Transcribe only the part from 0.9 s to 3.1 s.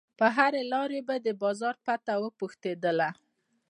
به د بازار پته پوښتله.